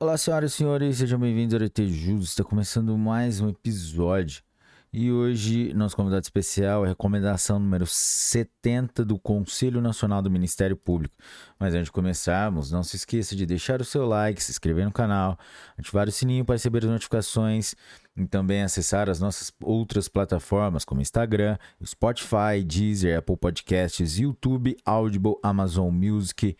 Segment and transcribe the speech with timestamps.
[0.00, 1.76] Olá, senhoras e senhores, sejam bem-vindos ao ET.
[1.76, 4.44] Está começando mais um episódio.
[4.92, 10.76] E hoje, nosso convidado especial é a recomendação número 70 do Conselho Nacional do Ministério
[10.76, 11.16] Público.
[11.58, 14.92] Mas antes de começarmos, não se esqueça de deixar o seu like, se inscrever no
[14.92, 15.36] canal,
[15.76, 17.74] ativar o sininho para receber as notificações
[18.16, 25.34] e também acessar as nossas outras plataformas como Instagram, Spotify, Deezer, Apple Podcasts, YouTube, Audible,
[25.42, 26.56] Amazon Music,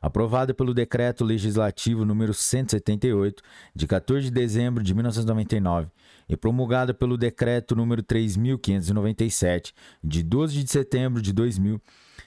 [0.00, 3.42] aprovada pelo Decreto Legislativo número 178,
[3.74, 5.88] de 14 de dezembro de 1999,
[6.28, 11.80] e promulgada pelo Decreto número 3597, de 12 de setembro de 2000,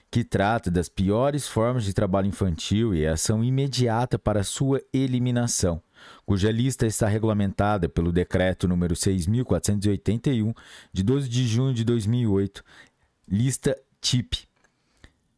[0.10, 5.82] que trata das piores formas de trabalho infantil e a ação imediata para sua eliminação
[6.26, 10.56] cuja lista está regulamentada pelo Decreto número 6.481,
[10.92, 12.64] de 12 de junho de 2008,
[13.28, 14.48] lista TIP.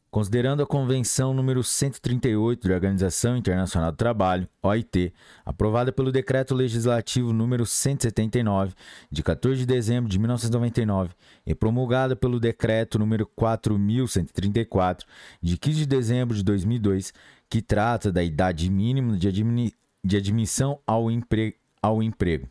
[0.09, 5.13] Considerando a Convenção número 138 da Organização Internacional do Trabalho, OIT,
[5.45, 8.73] aprovada pelo Decreto Legislativo número 179,
[9.11, 11.13] de 14 de dezembro de 1999,
[11.45, 15.05] e promulgada pelo Decreto número 4134,
[15.41, 17.13] de 15 de dezembro de 2002,
[17.49, 19.27] que trata da idade mínima de
[20.07, 21.55] de admissão ao, empre...
[21.81, 22.47] ao emprego.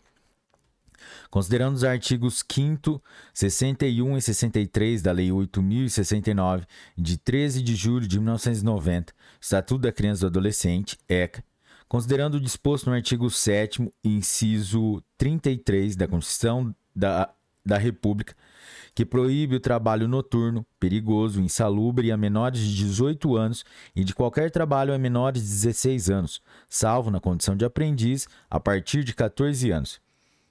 [1.31, 3.03] Considerando os artigos 5,
[3.33, 6.67] 61 e 63 da Lei 8.069,
[6.97, 11.45] de 13 de julho de 1990, Estatuto da Criança e do Adolescente, ECA,
[11.89, 17.33] considerando o disposto no artigo 7, inciso 33 da Constituição da,
[17.65, 18.35] da República,
[18.95, 24.51] que proíbe o trabalho noturno, perigoso, insalubre a menores de 18 anos e de qualquer
[24.51, 29.71] trabalho a menores de 16 anos, salvo na condição de aprendiz a partir de 14
[29.71, 30.01] anos.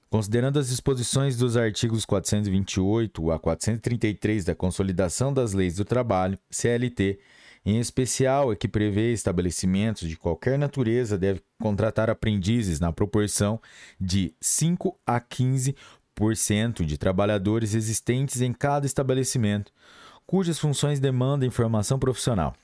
[0.08, 7.18] Considerando as disposições dos artigos 428 a 433 da Consolidação das Leis do Trabalho, CLT,
[7.66, 13.60] em especial a que prevê estabelecimentos de qualquer natureza deve contratar aprendizes na proporção
[14.00, 15.74] de 5 a 15
[16.84, 19.70] de trabalhadores existentes em cada estabelecimento,
[20.26, 22.54] cujas funções demandam informação profissional.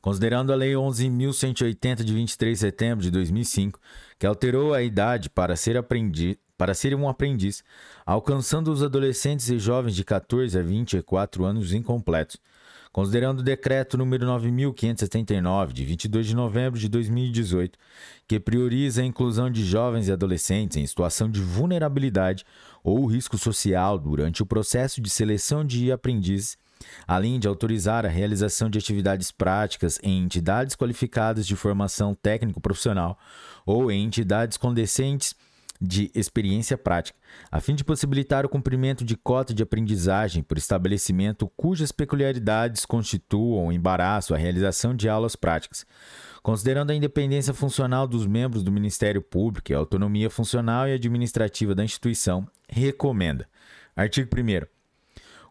[0.00, 3.78] Considerando a Lei 11.180 de 23 de setembro de 2005,
[4.18, 7.62] que alterou a idade para ser, aprendi para ser um aprendiz,
[8.04, 12.38] alcançando os adolescentes e jovens de 14 a 24 anos incompletos,
[12.92, 17.78] considerando o decreto número 9579 de 22 de novembro de 2018,
[18.28, 22.44] que prioriza a inclusão de jovens e adolescentes em situação de vulnerabilidade
[22.84, 26.58] ou risco social durante o processo de seleção de aprendizes,
[27.06, 33.18] além de autorizar a realização de atividades práticas em entidades qualificadas de formação técnico-profissional
[33.64, 35.34] ou em entidades condescentes
[35.84, 37.18] de experiência prática,
[37.50, 43.72] a fim de possibilitar o cumprimento de cota de aprendizagem por estabelecimento cujas peculiaridades constituam
[43.72, 45.84] embaraço à realização de aulas práticas.
[46.40, 51.74] Considerando a independência funcional dos membros do Ministério Público e a autonomia funcional e administrativa
[51.74, 53.48] da instituição, recomenda.
[53.96, 54.66] Artigo 1.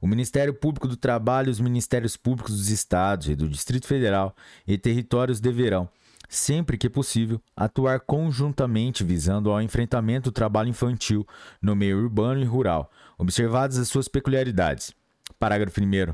[0.02, 4.34] O Ministério Público do Trabalho e os Ministérios Públicos dos Estados e do Distrito Federal
[4.66, 5.90] e territórios deverão,
[6.32, 11.28] sempre que possível, atuar conjuntamente visando ao enfrentamento do trabalho infantil
[11.62, 14.94] no meio urbano e rural, observadas as suas peculiaridades.
[15.38, 16.14] Parágrafo 1.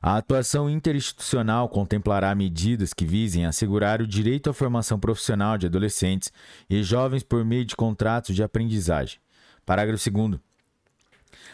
[0.00, 6.32] A atuação interinstitucional contemplará medidas que visem assegurar o direito à formação profissional de adolescentes
[6.70, 9.20] e jovens por meio de contratos de aprendizagem.
[9.66, 10.47] Parágrafo 2.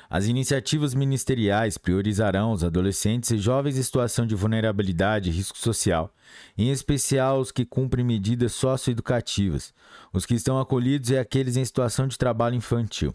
[0.09, 6.15] As iniciativas ministeriais priorizarão os adolescentes e jovens em situação de vulnerabilidade e risco social,
[6.56, 9.75] em especial os que cumprem medidas socioeducativas,
[10.12, 13.15] os que estão acolhidos e aqueles em situação de trabalho infantil.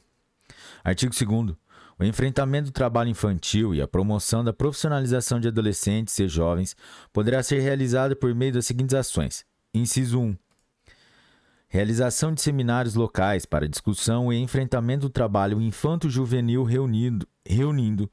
[0.84, 1.56] Artigo 2.
[2.00, 6.76] O enfrentamento do trabalho infantil e a promoção da profissionalização de adolescentes e jovens
[7.12, 10.38] poderá ser realizado por meio das seguintes ações: Inciso 1
[11.70, 18.12] realização de seminários locais para discussão e enfrentamento do trabalho infanto-juvenil reunindo, reunindo,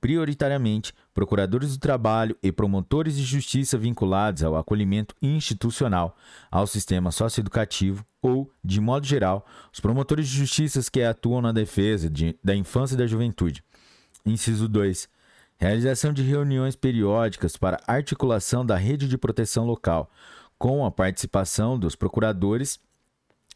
[0.00, 6.16] prioritariamente, procuradores do trabalho e promotores de justiça vinculados ao acolhimento institucional,
[6.50, 12.10] ao sistema socioeducativo ou, de modo geral, os promotores de justiça que atuam na defesa
[12.10, 13.62] de, da infância e da juventude.
[14.24, 15.08] Inciso 2.
[15.58, 20.10] Realização de reuniões periódicas para articulação da rede de proteção local,
[20.58, 22.80] com a participação dos procuradores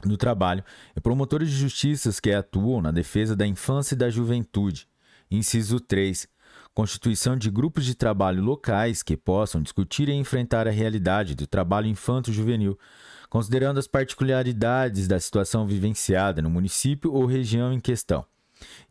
[0.09, 0.65] do trabalho
[0.97, 4.89] e promotores de justiças que atuam na defesa da infância e da juventude.
[5.31, 6.29] Inciso 3.
[6.75, 11.87] Constituição de grupos de trabalho locais que possam discutir e enfrentar a realidade do trabalho
[11.87, 12.79] infanto-juvenil,
[13.29, 18.25] considerando as particularidades da situação vivenciada no município ou região em questão.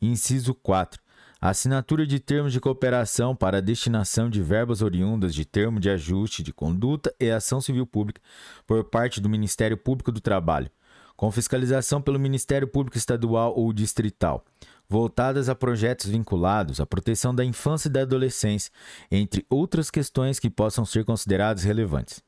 [0.02, 1.02] Inciso 4.
[1.42, 5.90] A assinatura de termos de cooperação para a destinação de verbas oriundas de termo de
[5.90, 8.22] ajuste de conduta e ação civil pública
[8.68, 10.70] por parte do Ministério Público do Trabalho,
[11.20, 14.42] com fiscalização pelo Ministério Público Estadual ou Distrital,
[14.88, 18.72] voltadas a projetos vinculados à proteção da infância e da adolescência,
[19.12, 22.24] entre outras questões que possam ser consideradas relevantes.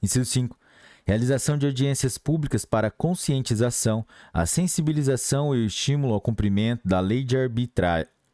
[0.00, 0.56] Inciso 5.
[1.04, 7.24] Realização de audiências públicas para conscientização, a sensibilização e o estímulo ao cumprimento da lei
[7.24, 7.36] de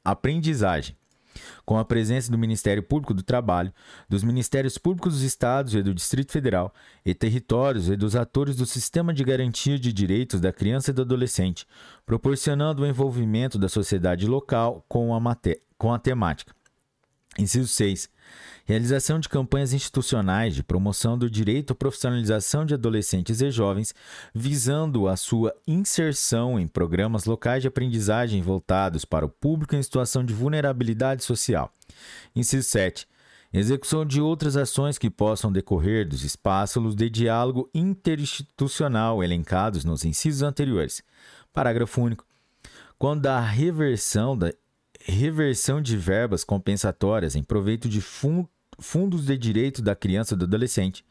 [0.05, 0.95] aprendizagem,
[1.65, 3.73] com a presença do Ministério Público do Trabalho,
[4.09, 6.73] dos Ministérios Públicos dos Estados e do Distrito Federal,
[7.05, 11.03] e territórios e dos atores do Sistema de Garantia de Direitos da Criança e do
[11.03, 11.67] Adolescente,
[12.05, 15.37] proporcionando o envolvimento da sociedade local com a,
[15.77, 16.55] com a temática.
[17.39, 18.09] Inciso 6.
[18.67, 23.95] Realização de campanhas institucionais de promoção do direito à profissionalização de adolescentes e jovens,
[24.35, 30.25] visando a sua inserção em programas locais de aprendizagem voltados para o público em situação
[30.25, 31.71] de vulnerabilidade social.
[32.35, 33.07] Inciso 7.
[33.53, 40.43] Execução de outras ações que possam decorrer dos espaços de diálogo interinstitucional elencados nos incisos
[40.43, 41.03] anteriores.
[41.53, 42.25] Parágrafo único.
[42.99, 44.53] Quando a reversão da
[45.05, 48.49] reversão de verbas compensatórias em proveito de fundo
[48.79, 51.05] fundos de direito da criança e do adolescente.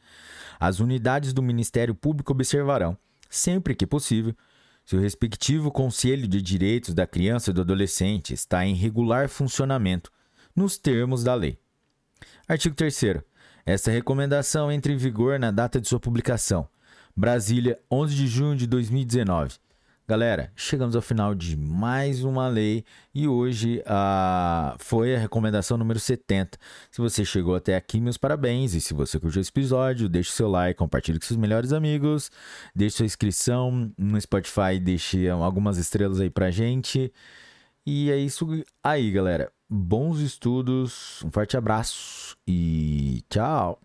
[0.60, 2.98] As unidades do Ministério Público observarão,
[3.30, 4.36] sempre que possível,
[4.86, 10.12] se o respectivo Conselho de Direitos da Criança e do Adolescente está em regular funcionamento,
[10.56, 11.57] nos termos da lei.
[12.48, 13.24] Artigo 3.
[13.65, 16.68] Esta recomendação entra em vigor na data de sua publicação.
[17.15, 19.56] Brasília, 11 de junho de 2019.
[20.05, 22.83] Galera, chegamos ao final de mais uma lei
[23.15, 26.57] e hoje uh, foi a recomendação número 70.
[26.91, 28.73] Se você chegou até aqui, meus parabéns.
[28.73, 32.29] E se você curtiu esse episódio, deixe seu like, compartilhe com seus melhores amigos,
[32.75, 37.09] deixe sua inscrição no Spotify, deixe algumas estrelas aí pra gente.
[37.85, 38.45] E é isso
[38.83, 39.53] aí, galera.
[39.69, 43.79] Bons estudos, um forte abraço e tchau!